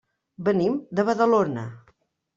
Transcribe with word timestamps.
Venim 0.47 0.79
de 1.01 1.05
Badalona. 1.11 1.67